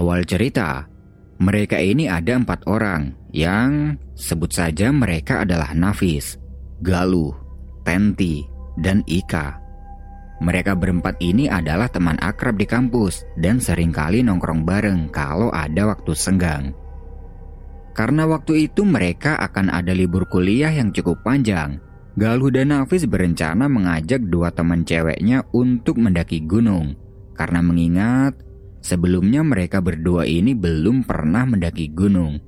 [0.00, 0.88] Awal cerita,
[1.44, 6.40] mereka ini ada empat orang yang sebut saja mereka adalah Nafis,
[6.80, 7.36] Galuh,
[7.84, 8.40] Tenti,
[8.80, 9.60] dan Ika.
[10.40, 15.92] Mereka berempat ini adalah teman akrab di kampus dan sering kali nongkrong bareng kalau ada
[15.92, 16.72] waktu senggang.
[17.92, 21.76] Karena waktu itu mereka akan ada libur kuliah yang cukup panjang,
[22.16, 26.96] Galuh dan Nafis berencana mengajak dua teman ceweknya untuk mendaki gunung.
[27.36, 28.49] Karena mengingat
[28.80, 32.40] Sebelumnya mereka berdua ini belum pernah mendaki gunung.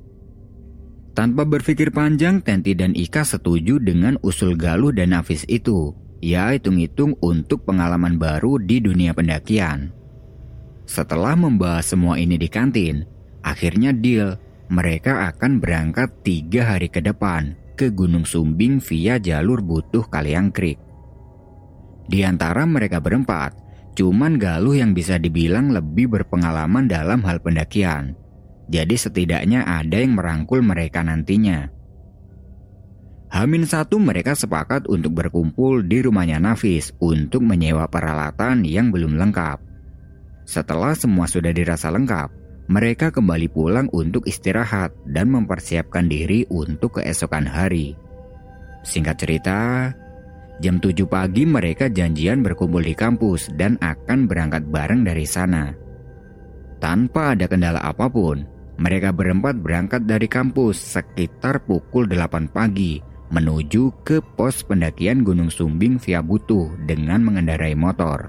[1.12, 5.92] Tanpa berpikir panjang, Tenti dan Ika setuju dengan usul Galuh dan Nafis itu.
[6.25, 9.92] Ya, hitung-hitung untuk pengalaman baru di dunia pendakian.
[10.88, 13.05] Setelah membahas semua ini di kantin,
[13.44, 14.41] akhirnya deal
[14.72, 20.80] mereka akan berangkat tiga hari ke depan ke Gunung Sumbing via jalur Butuh Kaliang Creek.
[22.08, 23.53] Di antara mereka berempat,
[23.92, 28.16] Cuman Galuh yang bisa dibilang lebih berpengalaman dalam hal pendakian.
[28.72, 31.68] Jadi setidaknya ada yang merangkul mereka nantinya.
[33.32, 39.56] Hamin satu mereka sepakat untuk berkumpul di rumahnya Nafis untuk menyewa peralatan yang belum lengkap.
[40.44, 42.28] Setelah semua sudah dirasa lengkap,
[42.68, 47.97] mereka kembali pulang untuk istirahat dan mempersiapkan diri untuk keesokan hari.
[48.84, 49.60] Singkat cerita,
[50.60, 55.72] Jam 7 pagi mereka janjian berkumpul di kampus dan akan berangkat bareng dari sana.
[56.82, 58.44] Tanpa ada kendala apa pun,
[58.76, 62.98] mereka berempat berangkat dari kampus sekitar pukul 8 pagi
[63.32, 68.28] menuju ke pos pendakian Gunung Sumbing via Butuh dengan mengendarai motor.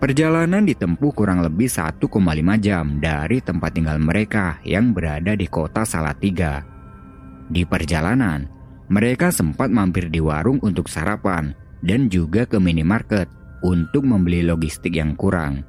[0.00, 2.08] Perjalanan ditempuh kurang lebih 1,5
[2.62, 6.64] jam dari tempat tinggal mereka yang berada di kota Salatiga.
[7.50, 8.48] Di perjalanan,
[8.90, 11.54] mereka sempat mampir di warung untuk sarapan
[11.86, 13.30] dan juga ke minimarket
[13.62, 15.62] untuk membeli logistik yang kurang.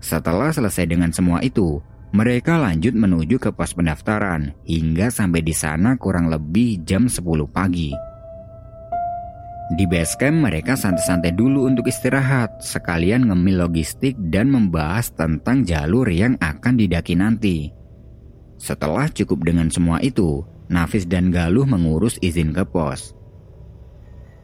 [0.00, 1.84] Setelah selesai dengan semua itu,
[2.16, 7.20] mereka lanjut menuju ke pos pendaftaran hingga sampai di sana kurang lebih jam 10
[7.50, 7.92] pagi.
[9.74, 16.04] Di base camp mereka santai-santai dulu untuk istirahat, sekalian ngemil logistik dan membahas tentang jalur
[16.12, 17.72] yang akan didaki nanti.
[18.60, 23.12] Setelah cukup dengan semua itu, Nafis dan Galuh mengurus izin ke pos.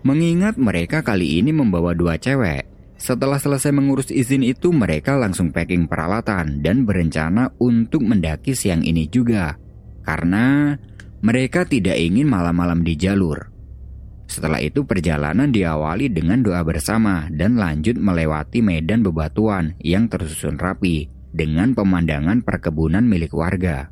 [0.01, 2.65] Mengingat mereka kali ini membawa dua cewek,
[3.01, 9.09] setelah selesai mengurus izin itu mereka langsung packing peralatan dan berencana untuk mendaki siang ini
[9.09, 9.57] juga.
[10.05, 10.77] Karena
[11.21, 13.53] mereka tidak ingin malam-malam di jalur.
[14.29, 21.11] Setelah itu perjalanan diawali dengan doa bersama dan lanjut melewati medan bebatuan yang tersusun rapi
[21.29, 23.91] dengan pemandangan perkebunan milik warga.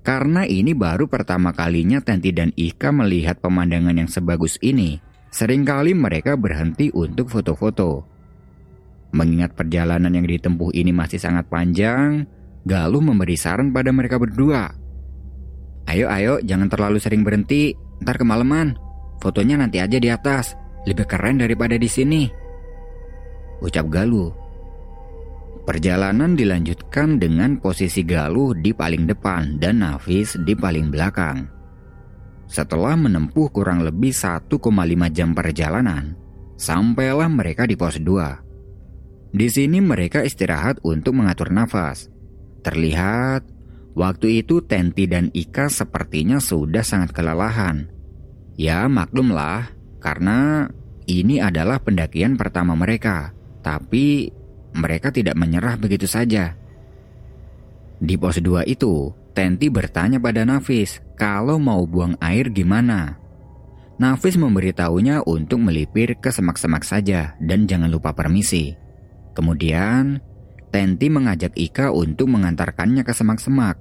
[0.00, 4.96] Karena ini baru pertama kalinya Tenti dan Ika melihat pemandangan yang sebagus ini,
[5.28, 8.08] sering kali mereka berhenti untuk foto-foto.
[9.12, 12.24] Mengingat perjalanan yang ditempuh ini masih sangat panjang,
[12.60, 14.68] Galuh memberi saran pada mereka berdua.
[15.88, 17.72] Ayo ayo jangan terlalu sering berhenti,
[18.04, 18.76] ntar kemalaman.
[19.20, 22.24] Fotonya nanti aja di atas, lebih keren daripada di sini.
[23.60, 24.49] Ucap Galuh
[25.68, 31.46] Perjalanan dilanjutkan dengan posisi Galuh di paling depan dan Nafis di paling belakang.
[32.50, 34.58] Setelah menempuh kurang lebih 1,5
[35.14, 36.18] jam perjalanan,
[36.58, 39.30] sampailah mereka di pos 2.
[39.30, 42.10] Di sini mereka istirahat untuk mengatur nafas.
[42.66, 43.46] Terlihat
[43.94, 47.86] waktu itu Tenti dan Ika sepertinya sudah sangat kelelahan.
[48.58, 49.70] Ya maklumlah,
[50.02, 50.66] karena
[51.06, 53.30] ini adalah pendakian pertama mereka.
[53.62, 54.34] Tapi
[54.74, 56.54] mereka tidak menyerah begitu saja.
[58.00, 63.20] Di pos 2 itu, Tenti bertanya pada Nafis kalau mau buang air gimana.
[64.00, 68.72] Nafis memberitahunya untuk melipir ke semak-semak saja dan jangan lupa permisi.
[69.36, 70.18] Kemudian,
[70.72, 73.76] Tenti mengajak Ika untuk mengantarkannya ke semak-semak.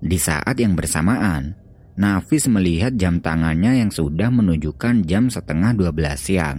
[0.00, 1.54] Di saat yang bersamaan,
[2.00, 6.58] Nafis melihat jam tangannya yang sudah menunjukkan jam setengah 12 siang.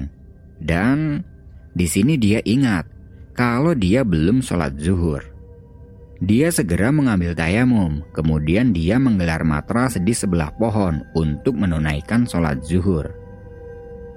[0.62, 1.26] Dan
[1.74, 3.01] di sini dia ingat
[3.32, 5.24] kalau dia belum sholat zuhur.
[6.22, 13.10] Dia segera mengambil tayamum, kemudian dia menggelar matras di sebelah pohon untuk menunaikan sholat zuhur.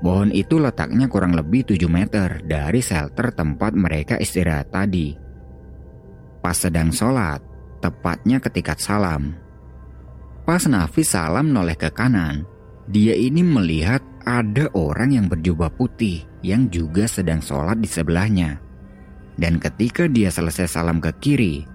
[0.05, 5.17] Pohon itu letaknya kurang lebih 7 meter dari shelter tempat mereka istirahat tadi.
[6.45, 7.41] Pas sedang sholat,
[7.81, 9.33] tepatnya ketika salam.
[10.45, 12.45] Pas Nafis salam noleh ke kanan,
[12.85, 18.64] dia ini melihat ada orang yang berjubah putih yang juga sedang sholat di sebelahnya.
[19.35, 21.67] Dan ketika dia selesai salam ke kiri,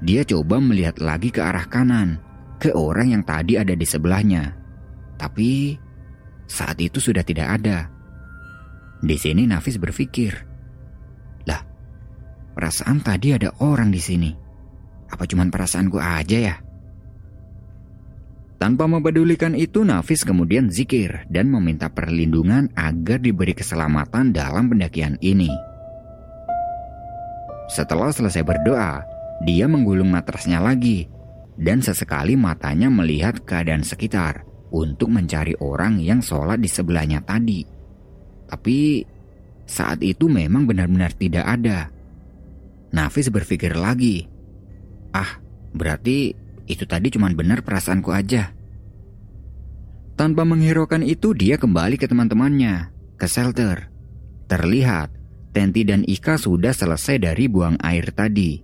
[0.00, 2.16] dia coba melihat lagi ke arah kanan,
[2.56, 4.56] ke orang yang tadi ada di sebelahnya.
[5.20, 5.76] Tapi
[6.48, 7.86] saat itu sudah tidak ada.
[9.02, 10.32] Di sini Nafis berpikir,
[11.46, 11.62] "Lah,
[12.54, 14.30] perasaan tadi ada orang di sini.
[15.12, 16.56] Apa cuman perasaanku aja ya?"
[18.62, 25.71] Tanpa mempedulikan itu, Nafis kemudian zikir dan meminta perlindungan agar diberi keselamatan dalam pendakian ini.
[27.72, 29.00] Setelah selesai berdoa,
[29.48, 31.08] dia menggulung matrasnya lagi
[31.56, 37.64] dan sesekali matanya melihat keadaan sekitar untuk mencari orang yang sholat di sebelahnya tadi.
[38.44, 39.00] Tapi
[39.64, 41.88] saat itu memang benar-benar tidak ada.
[42.92, 44.28] Nafis berpikir lagi,
[45.16, 45.40] ah
[45.72, 46.36] berarti
[46.68, 48.52] itu tadi cuma benar perasaanku aja.
[50.12, 53.88] Tanpa menghiraukan itu dia kembali ke teman-temannya, ke shelter.
[54.44, 55.08] Terlihat,
[55.52, 58.56] Tenti dan Ika sudah selesai dari buang air tadi.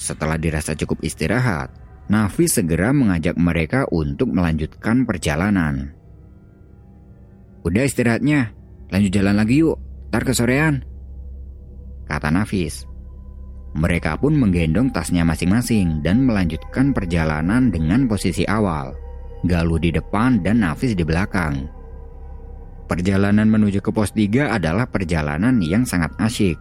[0.00, 1.76] Setelah dirasa cukup istirahat,
[2.08, 5.92] Nafi segera mengajak mereka untuk melanjutkan perjalanan.
[7.60, 8.56] Udah istirahatnya,
[8.88, 9.76] lanjut jalan lagi yuk,
[10.08, 10.80] tar kesorean.
[12.08, 12.88] Kata Nafis.
[13.76, 18.96] Mereka pun menggendong tasnya masing-masing dan melanjutkan perjalanan dengan posisi awal.
[19.46, 21.79] Galuh di depan dan Nafis di belakang.
[22.90, 26.58] Perjalanan menuju ke pos 3 adalah perjalanan yang sangat asyik.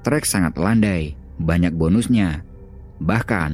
[0.00, 2.48] Trek sangat landai, banyak bonusnya,
[3.00, 3.50] Bahkan,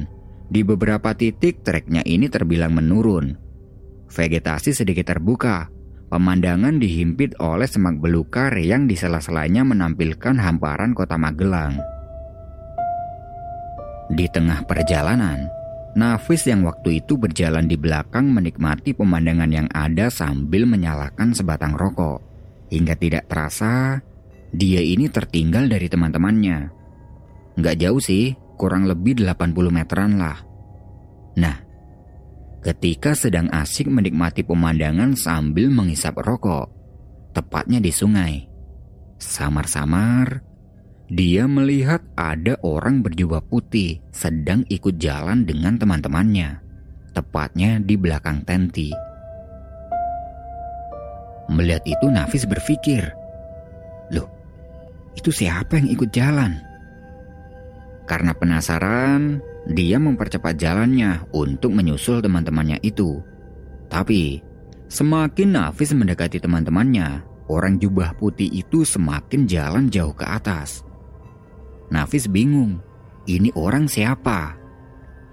[0.51, 3.39] di beberapa titik treknya ini terbilang menurun.
[4.11, 5.71] Vegetasi sedikit terbuka,
[6.11, 11.79] pemandangan dihimpit oleh semak belukar yang di sela-selanya menampilkan hamparan kota Magelang.
[14.11, 15.47] Di tengah perjalanan,
[15.97, 22.21] Nafis yang waktu itu berjalan di belakang menikmati pemandangan yang ada sambil menyalakan sebatang rokok.
[22.69, 23.97] Hingga tidak terasa,
[24.53, 26.69] dia ini tertinggal dari teman-temannya.
[27.57, 30.37] Nggak jauh sih, kurang lebih 80 meteran lah.
[31.33, 31.57] Nah,
[32.61, 36.69] ketika sedang asik menikmati pemandangan sambil menghisap rokok,
[37.33, 38.45] tepatnya di sungai,
[39.17, 40.45] samar-samar
[41.07, 46.59] dia melihat ada orang berjubah putih sedang ikut jalan dengan teman-temannya,
[47.15, 48.91] tepatnya di belakang tenti.
[51.47, 53.07] Melihat itu Nafis berpikir,
[54.11, 54.27] Loh,
[55.15, 56.59] itu siapa yang ikut jalan?
[58.03, 63.19] Karena penasaran, dia mempercepat jalannya untuk menyusul teman-temannya itu.
[63.87, 64.43] Tapi,
[64.91, 70.86] semakin Nafis mendekati teman-temannya, orang jubah putih itu semakin jalan jauh ke atas.
[71.87, 72.83] Nafis bingung,
[73.27, 74.59] ini orang siapa?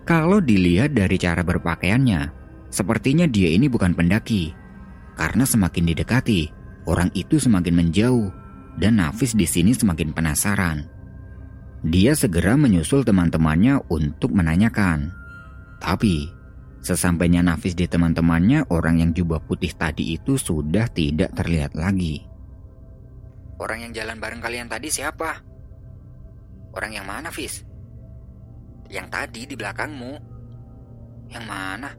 [0.06, 2.30] Kalau dilihat dari cara berpakaiannya,
[2.70, 4.54] sepertinya dia ini bukan pendaki.
[5.18, 6.50] Karena semakin didekati,
[6.86, 8.30] orang itu semakin menjauh,
[8.78, 10.86] dan Nafis di sini semakin penasaran.
[11.84, 15.10] Dia segera menyusul teman-temannya untuk menanyakan.
[15.82, 16.26] Tapi,
[16.82, 22.24] sesampainya Nafis di teman-temannya, orang yang jubah putih tadi itu sudah tidak terlihat lagi.
[23.58, 25.53] Orang yang jalan bareng kalian tadi siapa?
[26.74, 27.62] Orang yang mana, Fis?
[28.90, 30.12] Yang tadi di belakangmu.
[31.30, 31.90] Yang mana?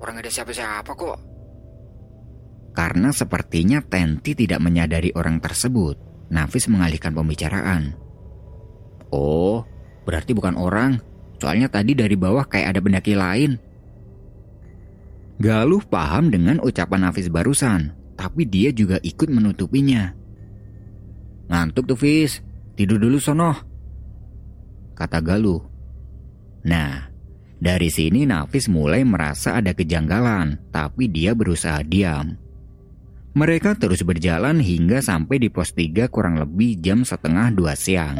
[0.00, 1.18] Orang ada siapa-siapa kok.
[2.76, 5.96] Karena sepertinya Tenti tidak menyadari orang tersebut,
[6.28, 7.96] Nafis mengalihkan pembicaraan.
[9.08, 9.64] Oh,
[10.04, 11.00] berarti bukan orang.
[11.40, 13.56] Soalnya tadi dari bawah kayak ada pendaki lain.
[15.36, 20.12] Galuh paham dengan ucapan Nafis barusan, tapi dia juga ikut menutupinya.
[21.48, 22.40] Ngantuk tuh Fis,
[22.76, 23.75] tidur dulu sono.
[24.96, 25.60] Kata Galuh.
[26.64, 27.12] Nah,
[27.60, 32.40] dari sini Nafis mulai merasa ada kejanggalan, tapi dia berusaha diam.
[33.36, 38.16] Mereka terus berjalan hingga sampai di pos 3 kurang lebih jam setengah dua siang.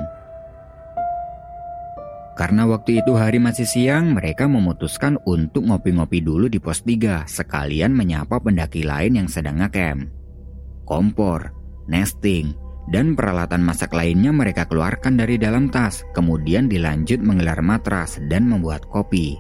[2.36, 7.96] Karena waktu itu hari masih siang, mereka memutuskan untuk ngopi-ngopi dulu di pos 3, sekalian
[7.96, 10.12] menyapa pendaki lain yang sedang ngecamp.
[10.84, 11.56] Kompor,
[11.88, 12.52] nesting,
[12.86, 18.86] dan peralatan masak lainnya mereka keluarkan dari dalam tas, kemudian dilanjut menggelar matras dan membuat
[18.86, 19.38] kopi.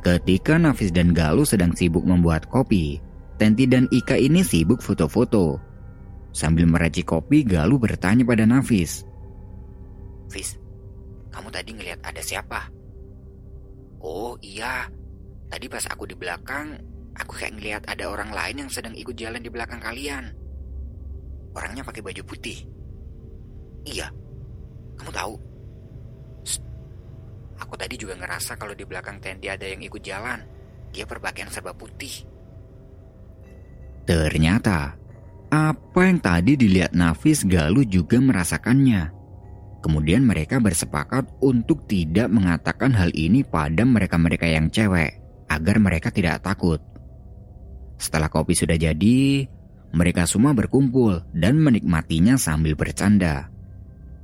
[0.00, 3.02] Ketika Nafis dan Galuh sedang sibuk membuat kopi,
[3.36, 5.60] Tenti dan Ika ini sibuk foto-foto.
[6.32, 9.08] Sambil meracik kopi, Galuh bertanya pada Nafis,
[10.28, 10.60] Fis,
[11.32, 12.68] kamu tadi ngelihat ada siapa?
[14.04, 14.86] Oh iya,
[15.48, 16.76] tadi pas aku di belakang,
[17.16, 20.47] aku kayak ngelihat ada orang lain yang sedang ikut jalan di belakang kalian.
[21.56, 22.58] Orangnya pakai baju putih.
[23.88, 24.12] Iya,
[25.00, 25.34] kamu tahu?
[26.44, 26.60] Shh.
[27.62, 30.42] Aku tadi juga ngerasa kalau di belakang tenda ada yang ikut jalan.
[30.92, 32.24] Dia berpakaian serba putih.
[34.08, 34.96] Ternyata,
[35.52, 39.12] apa yang tadi dilihat Nafis Galuh juga merasakannya.
[39.84, 45.20] Kemudian mereka bersepakat untuk tidak mengatakan hal ini pada mereka-mereka yang cewek,
[45.52, 46.80] agar mereka tidak takut.
[48.00, 49.44] Setelah kopi sudah jadi,
[49.92, 53.48] mereka semua berkumpul dan menikmatinya sambil bercanda.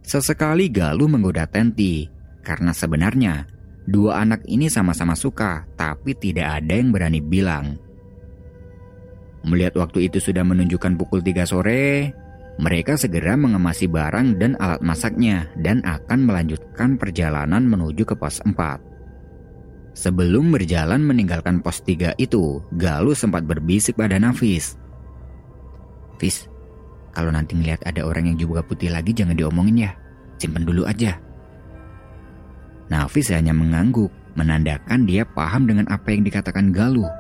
[0.05, 2.05] Sesekali Galuh menggoda Tenti,
[2.45, 3.49] karena sebenarnya
[3.89, 7.81] dua anak ini sama-sama suka, tapi tidak ada yang berani bilang.
[9.45, 12.13] Melihat waktu itu sudah menunjukkan pukul 3 sore,
[12.57, 18.55] mereka segera mengemasi barang dan alat masaknya dan akan melanjutkan perjalanan menuju ke pos 4.
[19.95, 24.81] Sebelum berjalan meninggalkan pos 3 itu, Galuh sempat berbisik pada Nafis.
[26.25, 26.49] Fis,
[27.13, 29.93] kalau nanti ngeliat ada orang yang juga putih lagi jangan diomongin ya.
[30.41, 31.21] Simpen dulu aja.
[32.89, 37.13] Nafis hanya mengangguk, menandakan dia paham dengan apa yang dikatakan Galuh.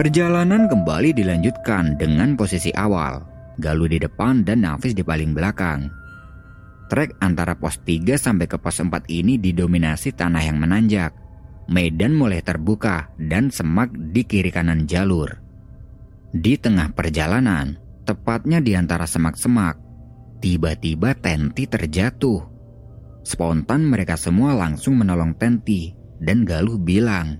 [0.00, 3.28] Perjalanan kembali dilanjutkan dengan posisi awal.
[3.60, 5.84] Galuh di depan dan Nafis di paling belakang.
[6.88, 11.12] Trek antara pos 3 sampai ke pos 4 ini didominasi tanah yang menanjak.
[11.68, 15.49] Medan mulai terbuka dan semak di kiri kanan jalur.
[16.30, 17.74] Di tengah perjalanan,
[18.06, 19.74] tepatnya di antara semak-semak,
[20.38, 22.40] tiba-tiba Tenti terjatuh.
[23.26, 25.90] Spontan mereka semua langsung menolong Tenti
[26.22, 27.36] dan Galuh bilang,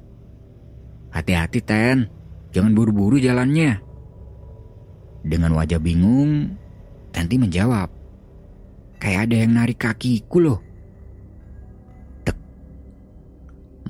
[1.11, 2.21] Hati-hati Ten,
[2.51, 3.79] Jangan buru-buru jalannya.
[5.23, 6.59] Dengan wajah bingung,
[7.15, 7.91] Tanti menjawab.
[8.99, 10.61] Kayak ada yang narik kakiku loh.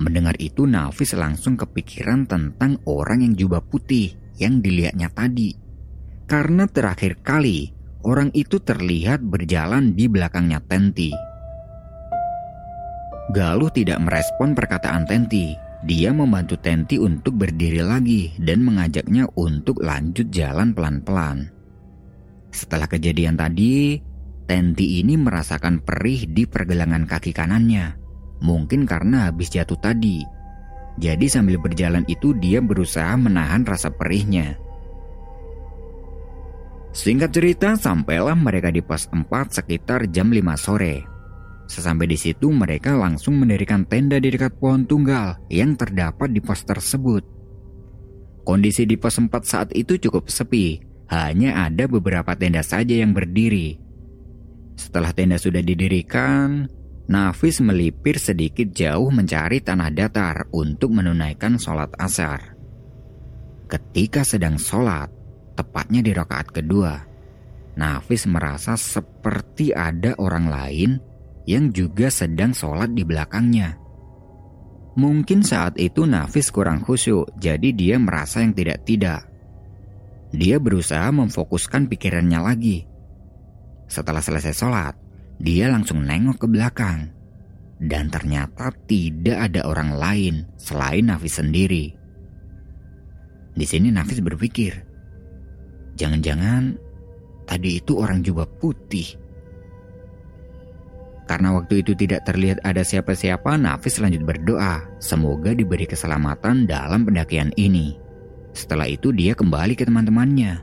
[0.01, 5.53] Mendengar itu Nafis langsung kepikiran tentang orang yang jubah putih yang dilihatnya tadi.
[6.25, 7.69] Karena terakhir kali
[8.01, 11.13] orang itu terlihat berjalan di belakangnya Tenti.
[13.31, 20.29] Galuh tidak merespon perkataan Tenti dia membantu Tenti untuk berdiri lagi dan mengajaknya untuk lanjut
[20.29, 21.49] jalan pelan-pelan.
[22.53, 23.97] Setelah kejadian tadi,
[24.45, 27.97] Tenti ini merasakan perih di pergelangan kaki kanannya.
[28.45, 30.21] Mungkin karena habis jatuh tadi.
[31.01, 34.61] Jadi sambil berjalan itu dia berusaha menahan rasa perihnya.
[36.93, 41.01] Singkat cerita, sampailah mereka di pos 4 sekitar jam 5 sore.
[41.65, 46.61] Sesampai di situ mereka langsung mendirikan tenda di dekat pohon tunggal yang terdapat di pos
[46.67, 47.23] tersebut.
[48.45, 53.79] Kondisi di pos 4 saat itu cukup sepi, hanya ada beberapa tenda saja yang berdiri.
[54.75, 56.67] Setelah tenda sudah didirikan,
[57.11, 62.55] Nafis melipir sedikit jauh mencari tanah datar untuk menunaikan sholat asar.
[63.67, 65.11] Ketika sedang sholat,
[65.59, 67.03] tepatnya di rakaat kedua,
[67.75, 70.91] Nafis merasa seperti ada orang lain
[71.43, 73.75] yang juga sedang sholat di belakangnya.
[74.95, 79.27] Mungkin saat itu Nafis kurang khusyuk, jadi dia merasa yang tidak-tidak.
[80.31, 82.87] Dia berusaha memfokuskan pikirannya lagi.
[83.91, 84.95] Setelah selesai sholat,
[85.41, 87.09] dia langsung nengok ke belakang.
[87.81, 91.89] Dan ternyata tidak ada orang lain selain Nafis sendiri.
[93.57, 94.85] Di sini Nafis berpikir,
[95.97, 96.77] jangan-jangan
[97.49, 99.17] tadi itu orang jubah putih
[101.31, 104.83] karena waktu itu tidak terlihat ada siapa-siapa, Nafis lanjut berdoa.
[104.99, 107.95] Semoga diberi keselamatan dalam pendakian ini.
[108.51, 110.59] Setelah itu dia kembali ke teman-temannya.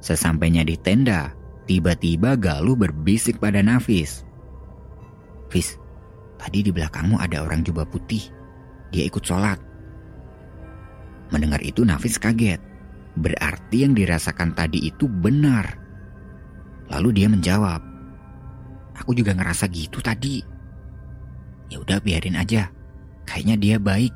[0.00, 1.36] Sesampainya di tenda,
[1.68, 4.24] tiba-tiba Galuh berbisik pada Nafis.
[5.52, 5.76] Fis,
[6.40, 8.24] tadi di belakangmu ada orang jubah putih.
[8.88, 9.60] Dia ikut sholat.
[11.28, 12.58] Mendengar itu Nafis kaget.
[13.20, 15.76] Berarti yang dirasakan tadi itu benar.
[16.88, 17.84] Lalu dia menjawab,
[18.98, 20.42] Aku juga ngerasa gitu tadi.
[21.70, 22.72] Ya udah biarin aja.
[23.28, 24.12] Kayaknya dia baik.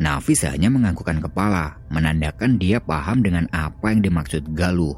[0.00, 4.96] Nafis hanya menganggukkan kepala, menandakan dia paham dengan apa yang dimaksud Galuh.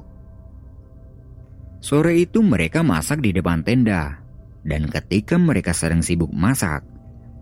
[1.82, 4.22] Sore itu mereka masak di depan tenda,
[4.62, 6.86] dan ketika mereka sedang sibuk masak,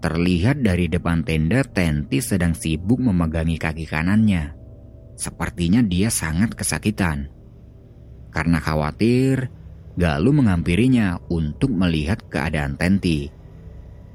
[0.00, 4.56] terlihat dari depan tenda Tenti sedang sibuk memegangi kaki kanannya.
[5.20, 7.28] Sepertinya dia sangat kesakitan.
[8.32, 9.52] Karena khawatir,
[10.00, 13.28] Galuh menghampirinya untuk melihat keadaan Tenti.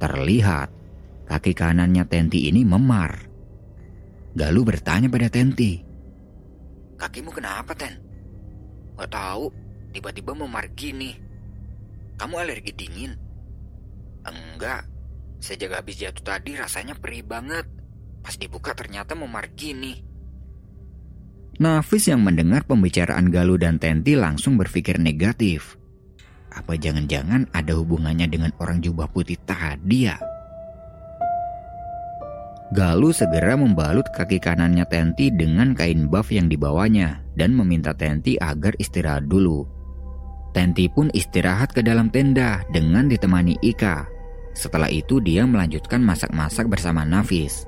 [0.02, 0.74] Terlihat
[1.30, 3.30] kaki kanannya Tenti ini memar.
[4.34, 5.78] Galuh bertanya pada Tenti.
[6.98, 8.02] Kakimu kenapa, Ten?
[8.98, 9.52] Gak tahu,
[9.96, 11.16] tiba-tiba memar gini.
[12.20, 13.16] Kamu alergi dingin?
[14.28, 14.84] Enggak,
[15.40, 17.64] sejak habis jatuh tadi rasanya perih banget.
[18.20, 20.04] Pas dibuka ternyata memar gini.
[21.56, 25.80] Nafis yang mendengar pembicaraan Galuh dan Tenti langsung berpikir negatif.
[26.52, 30.20] Apa jangan-jangan ada hubungannya dengan orang jubah putih tadi ya?
[32.76, 38.76] Galuh segera membalut kaki kanannya Tenti dengan kain buff yang dibawanya dan meminta Tenti agar
[38.76, 39.75] istirahat dulu.
[40.56, 44.08] Tenti pun istirahat ke dalam tenda dengan ditemani Ika.
[44.56, 47.68] Setelah itu dia melanjutkan masak-masak bersama Nafis.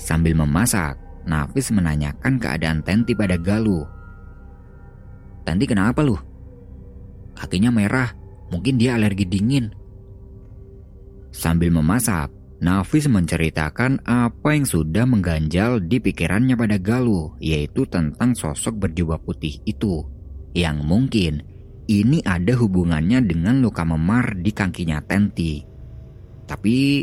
[0.00, 0.96] Sambil memasak,
[1.28, 3.84] Nafis menanyakan keadaan Tenti pada Galuh.
[5.44, 6.16] Tenti kenapa lu?
[7.36, 8.16] Kakinya merah,
[8.48, 9.68] mungkin dia alergi dingin.
[11.36, 12.32] Sambil memasak,
[12.64, 19.60] Nafis menceritakan apa yang sudah mengganjal di pikirannya pada Galuh, yaitu tentang sosok berjubah putih
[19.68, 20.00] itu,
[20.56, 21.49] yang mungkin
[21.90, 25.58] ini ada hubungannya dengan luka memar di kakinya Tenti.
[26.46, 27.02] Tapi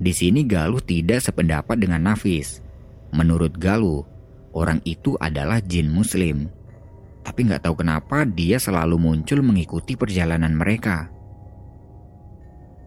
[0.00, 2.64] di sini Galuh tidak sependapat dengan Nafis.
[3.12, 4.00] Menurut Galuh,
[4.56, 6.48] orang itu adalah jin muslim
[7.24, 11.08] tapi nggak tahu kenapa dia selalu muncul mengikuti perjalanan mereka.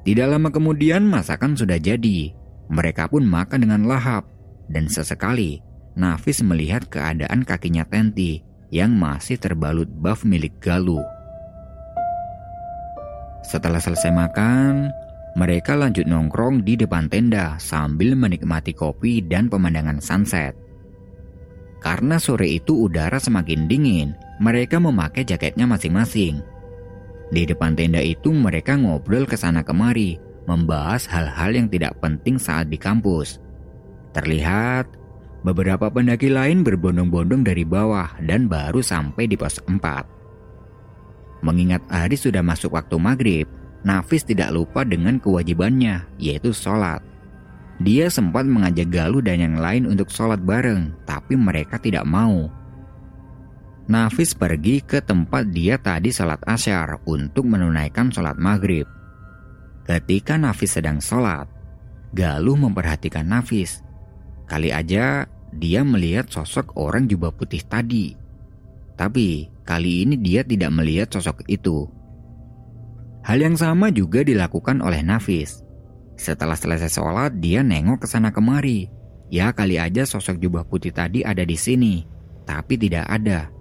[0.05, 2.31] Tidak lama kemudian masakan sudah jadi.
[2.69, 4.29] Mereka pun makan dengan lahap.
[4.69, 5.59] Dan sesekali,
[5.97, 8.39] Nafis melihat keadaan kakinya Tenti
[8.69, 11.16] yang masih terbalut buff milik Galuh.
[13.47, 14.91] Setelah selesai makan,
[15.39, 20.51] mereka lanjut nongkrong di depan tenda sambil menikmati kopi dan pemandangan sunset.
[21.79, 24.11] Karena sore itu udara semakin dingin,
[24.43, 26.43] mereka memakai jaketnya masing-masing.
[27.31, 32.67] Di depan tenda itu mereka ngobrol ke sana kemari, membahas hal-hal yang tidak penting saat
[32.67, 33.39] di kampus.
[34.11, 34.91] Terlihat
[35.47, 40.16] beberapa pendaki lain berbondong-bondong dari bawah dan baru sampai di pos 4.
[41.47, 43.47] Mengingat hari sudah masuk waktu maghrib,
[43.87, 46.99] Nafis tidak lupa dengan kewajibannya, yaitu sholat.
[47.79, 52.51] Dia sempat mengajak Galuh dan yang lain untuk sholat bareng, tapi mereka tidak mau.
[53.87, 58.83] Nafis pergi ke tempat dia tadi sholat asyar untuk menunaikan sholat maghrib.
[59.87, 61.47] Ketika Nafis sedang sholat,
[62.11, 63.79] Galuh memperhatikan Nafis.
[64.51, 65.23] Kali aja
[65.55, 68.26] dia melihat sosok orang jubah putih tadi.
[68.97, 71.85] Tapi kali ini dia tidak melihat sosok itu.
[73.21, 75.61] Hal yang sama juga dilakukan oleh Nafis.
[76.17, 78.89] Setelah selesai sholat, dia nengok ke sana kemari.
[79.29, 82.01] Ya kali aja sosok jubah putih tadi ada di sini,
[82.47, 83.53] tapi tidak ada.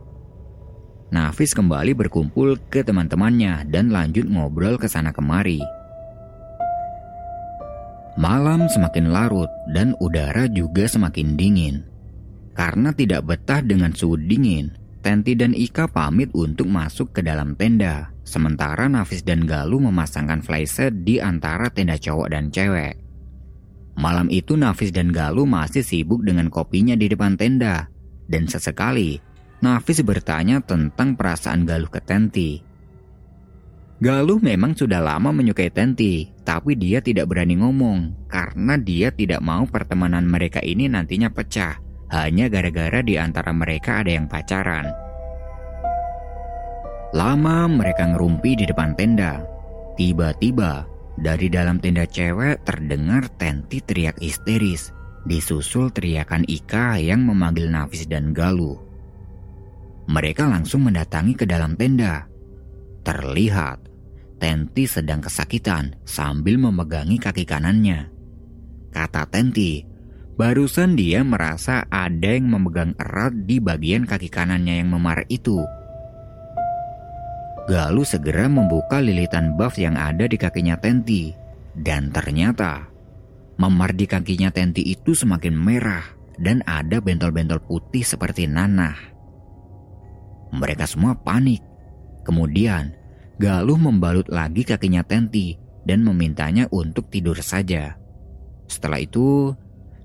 [1.13, 5.61] Nafis kembali berkumpul ke teman-temannya dan lanjut ngobrol ke sana kemari.
[8.17, 11.85] Malam semakin larut dan udara juga semakin dingin.
[12.57, 14.73] Karena tidak betah dengan suhu dingin,
[15.07, 21.07] Tenti dan Ika pamit untuk masuk ke dalam tenda, sementara Nafis dan Galuh memasangkan flysheet
[21.07, 22.99] di antara tenda cowok dan cewek.
[23.95, 27.87] Malam itu Nafis dan Galuh masih sibuk dengan kopinya di depan tenda,
[28.27, 29.23] dan sesekali
[29.63, 32.59] Nafis bertanya tentang perasaan Galuh ke Tenti.
[34.03, 39.71] Galuh memang sudah lama menyukai Tenti, tapi dia tidak berani ngomong karena dia tidak mau
[39.71, 44.87] pertemanan mereka ini nantinya pecah hanya gara-gara di antara mereka ada yang pacaran.
[47.15, 49.43] Lama mereka ngerumpi di depan tenda.
[49.97, 50.85] Tiba-tiba
[51.17, 54.93] dari dalam tenda cewek terdengar Tenti teriak histeris,
[55.25, 58.77] disusul teriakan Ika yang memanggil Nafis dan Galuh.
[60.07, 62.29] Mereka langsung mendatangi ke dalam tenda.
[63.03, 63.89] Terlihat
[64.37, 68.13] Tenti sedang kesakitan sambil memegangi kaki kanannya.
[68.93, 69.96] Kata Tenti,
[70.37, 75.65] barusan dia merasa ada yang memegang erat di bagian kaki kanannya yang memar itu.
[77.67, 81.35] Galuh segera membuka lilitan buff yang ada di kakinya Tenti.
[81.77, 82.87] Dan ternyata,
[83.59, 86.07] memar di kakinya Tenti itu semakin merah
[86.39, 88.95] dan ada bentol-bentol putih seperti nanah.
[90.55, 91.61] Mereka semua panik.
[92.23, 92.95] Kemudian,
[93.37, 98.01] Galuh membalut lagi kakinya Tenti dan memintanya untuk tidur saja.
[98.65, 99.53] Setelah itu,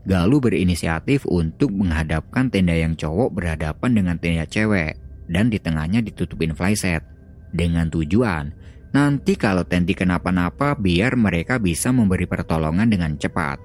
[0.01, 4.97] Galuh berinisiatif untuk menghadapkan tenda yang cowok berhadapan dengan tenda cewek
[5.29, 7.05] dan di tengahnya ditutupin flyset
[7.53, 8.51] dengan tujuan
[8.91, 13.55] nanti kalau Tenti kenapa-napa biar mereka bisa memberi pertolongan dengan cepat.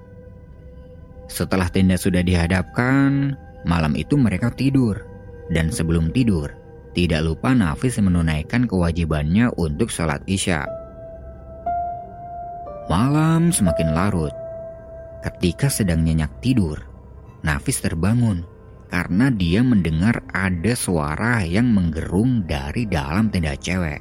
[1.27, 3.35] Setelah tenda sudah dihadapkan,
[3.67, 5.03] malam itu mereka tidur
[5.51, 6.55] dan sebelum tidur,
[6.95, 10.63] tidak lupa Nafis menunaikan kewajibannya untuk sholat isya.
[12.87, 14.46] Malam semakin larut.
[15.27, 16.79] Ketika sedang nyenyak tidur,
[17.43, 18.47] Nafis terbangun
[18.87, 23.99] karena dia mendengar ada suara yang menggerung dari dalam tenda cewek.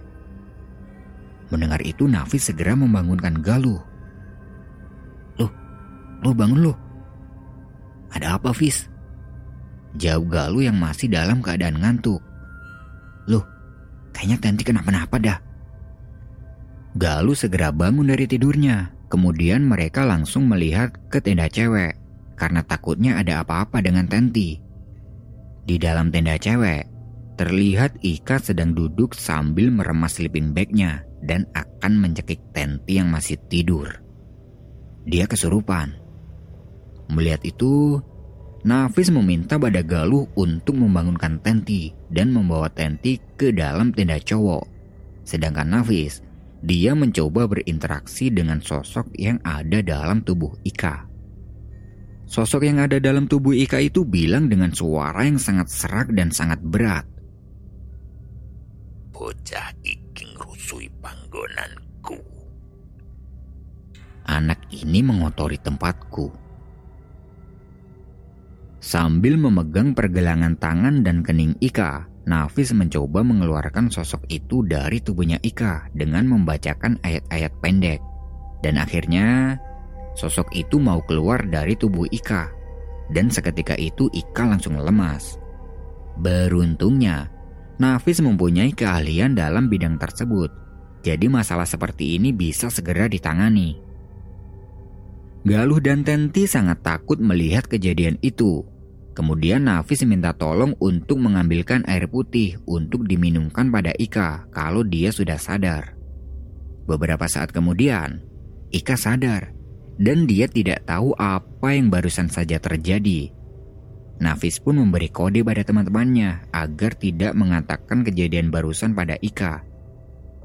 [1.50, 3.82] Mendengar itu Nafis segera membangunkan Galuh.
[5.42, 5.50] Loh,
[6.22, 6.74] lo bangun lo.
[8.14, 8.86] Ada apa Fis?
[9.98, 12.22] Jawab Galuh yang masih dalam keadaan ngantuk.
[13.26, 13.42] Loh,
[14.14, 15.38] kayaknya Tenti kenapa-napa dah.
[16.94, 18.95] Galuh segera bangun dari tidurnya.
[19.06, 21.94] Kemudian mereka langsung melihat ke tenda cewek
[22.36, 24.60] karena takutnya ada apa-apa dengan Tenti.
[25.66, 26.84] Di dalam tenda cewek,
[27.40, 33.88] terlihat Ika sedang duduk sambil meremas sleeping bagnya dan akan mencekik Tenti yang masih tidur.
[35.06, 35.96] Dia kesurupan.
[37.10, 38.02] Melihat itu,
[38.66, 44.66] Nafis meminta pada Galuh untuk membangunkan Tenti dan membawa Tenti ke dalam tenda cowok.
[45.22, 46.22] Sedangkan Nafis,
[46.64, 51.04] dia mencoba berinteraksi dengan sosok yang ada dalam tubuh Ika.
[52.26, 56.58] Sosok yang ada dalam tubuh Ika itu bilang dengan suara yang sangat serak dan sangat
[56.58, 57.06] berat.
[59.14, 62.18] Bocah iking rusui panggonanku.
[64.26, 66.34] Anak ini mengotori tempatku.
[68.82, 75.94] Sambil memegang pergelangan tangan dan kening Ika, Nafis mencoba mengeluarkan sosok itu dari tubuhnya Ika
[75.94, 78.02] dengan membacakan ayat-ayat pendek.
[78.66, 79.54] Dan akhirnya
[80.16, 82.48] Sosok itu mau keluar dari tubuh Ika,
[83.12, 85.36] dan seketika itu Ika langsung lemas.
[86.16, 87.28] Beruntungnya,
[87.76, 90.48] Nafis mempunyai keahlian dalam bidang tersebut,
[91.04, 93.76] jadi masalah seperti ini bisa segera ditangani.
[95.44, 98.64] Galuh dan Tenti sangat takut melihat kejadian itu.
[99.16, 105.40] Kemudian Nafis minta tolong untuk mengambilkan air putih untuk diminumkan pada Ika kalau dia sudah
[105.40, 105.96] sadar.
[106.84, 108.20] Beberapa saat kemudian,
[108.68, 109.56] Ika sadar
[109.96, 113.32] dan dia tidak tahu apa yang barusan saja terjadi.
[114.20, 119.64] Nafis pun memberi kode pada teman-temannya agar tidak mengatakan kejadian barusan pada Ika.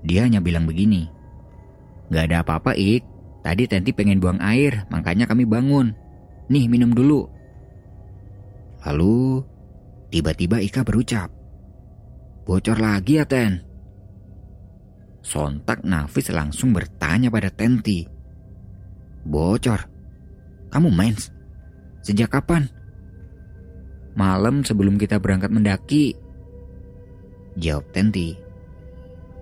[0.07, 1.11] Dia hanya bilang begini,
[2.07, 3.03] Gak ada apa-apa Ik,
[3.43, 5.91] tadi Tenti pengen buang air makanya kami bangun.
[6.47, 7.40] Nih minum dulu.
[8.81, 9.45] Lalu
[10.09, 11.29] tiba-tiba Ika berucap,
[12.41, 13.61] Bocor lagi ya Ten?
[15.21, 18.01] Sontak Nafis langsung bertanya pada Tenti,
[19.21, 19.85] Bocor.
[20.73, 21.29] Kamu mens?
[22.01, 22.65] Sejak kapan?
[24.17, 26.17] Malam sebelum kita berangkat mendaki.
[27.61, 28.33] Jawab Tenti.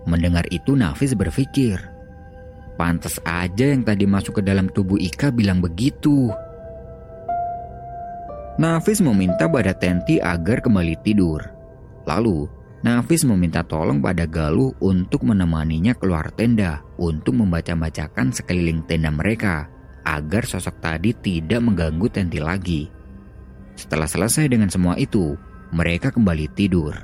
[0.03, 1.79] Mendengar itu Nafis berpikir.
[2.75, 6.31] Pantas aja yang tadi masuk ke dalam tubuh Ika bilang begitu.
[8.59, 11.39] Nafis meminta pada Tenti agar kembali tidur.
[12.03, 12.43] Lalu,
[12.83, 19.71] Nafis meminta tolong pada Galuh untuk menemaninya keluar tenda untuk membaca-bacakan sekeliling tenda mereka
[20.03, 22.91] agar sosok tadi tidak mengganggu Tenti lagi.
[23.79, 25.39] Setelah selesai dengan semua itu,
[25.71, 26.99] mereka kembali tidur.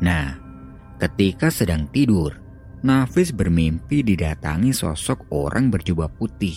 [0.00, 0.32] Nah,
[0.96, 2.32] ketika sedang tidur,
[2.80, 6.56] Nafis bermimpi didatangi sosok orang berjubah putih.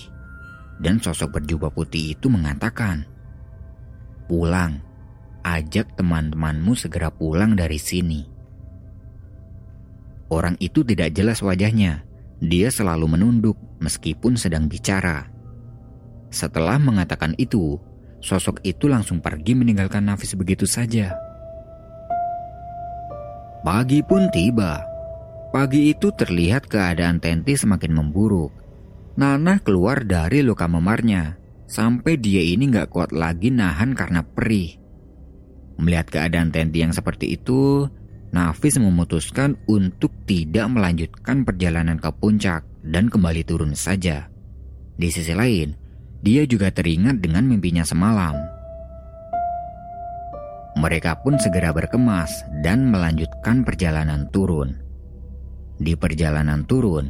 [0.80, 3.18] Dan sosok berjubah putih itu mengatakan,
[4.30, 4.78] Pulang,
[5.42, 8.22] ajak teman-temanmu segera pulang dari sini.
[10.30, 12.06] Orang itu tidak jelas wajahnya.
[12.38, 15.34] Dia selalu menunduk meskipun sedang bicara.
[16.30, 17.82] Setelah mengatakan itu,
[18.22, 21.18] sosok itu langsung pergi meninggalkan Nafis begitu saja.
[23.65, 24.86] Pagi pun tiba.
[25.50, 28.54] Pagi itu terlihat keadaan Tenti semakin memburuk.
[29.18, 31.38] Nanah keluar dari luka memarnya,
[31.69, 34.75] sampai dia ini nggak kuat lagi nahan karena perih.
[35.79, 37.88] Melihat keadaan Tenti yang seperti itu,
[38.29, 44.27] Nafis memutuskan untuk tidak melanjutkan perjalanan ke puncak dan kembali turun saja.
[44.99, 45.73] Di sisi lain,
[46.19, 48.36] dia juga teringat dengan mimpinya semalam.
[50.77, 54.77] Mereka pun segera berkemas dan melanjutkan perjalanan turun.
[55.79, 57.10] Di perjalanan turun,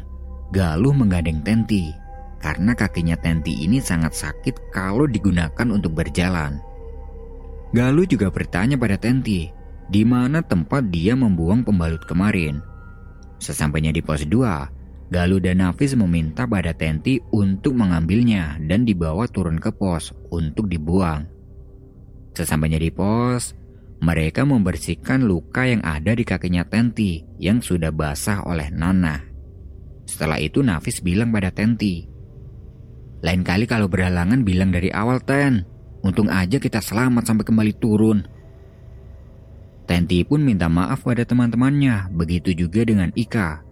[0.50, 2.09] Galuh menggandeng Tenti
[2.40, 6.60] karena kakinya Tenti ini sangat sakit kalau digunakan untuk berjalan.
[7.70, 9.52] Galuh juga bertanya pada Tenti,
[9.92, 12.64] di mana tempat dia membuang pembalut kemarin.
[13.38, 19.62] Sesampainya di pos 2, Galuh dan Nafis meminta pada Tenti untuk mengambilnya dan dibawa turun
[19.62, 21.30] ke pos untuk dibuang.
[22.34, 23.54] Sesampainya di pos,
[24.02, 29.30] mereka membersihkan luka yang ada di kakinya Tenti yang sudah basah oleh Nana.
[30.10, 32.09] Setelah itu Nafis bilang pada Tenti,
[33.20, 35.68] Lain kali kalau berhalangan bilang dari awal Ten,
[36.00, 38.24] Untung aja kita selamat sampai kembali turun.
[39.84, 43.66] Tenti pun minta maaf pada teman-temannya, begitu juga dengan Ika.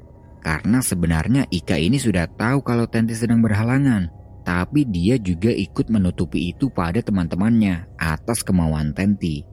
[0.44, 4.12] Karena sebenarnya Ika ini sudah tahu kalau Tenti sedang berhalangan,
[4.44, 9.46] tapi dia juga ikut menutupi itu pada teman-temannya atas kemauan Tenti.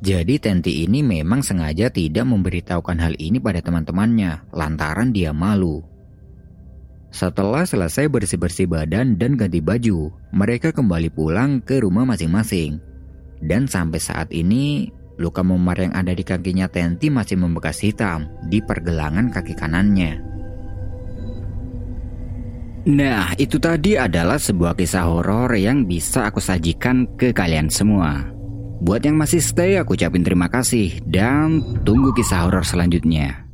[0.00, 5.84] Jadi Tenti ini memang sengaja tidak memberitahukan hal ini pada teman-temannya lantaran dia malu.
[7.10, 12.78] Setelah selesai bersih-bersih badan dan ganti baju, mereka kembali pulang ke rumah masing-masing.
[13.42, 14.86] Dan sampai saat ini,
[15.18, 20.22] luka memar yang ada di kakinya Tenti masih membekas hitam di pergelangan kaki kanannya.
[22.88, 28.24] Nah, itu tadi adalah sebuah kisah horor yang bisa aku sajikan ke kalian semua.
[28.80, 33.49] Buat yang masih stay, aku ucapin terima kasih dan tunggu kisah horor selanjutnya.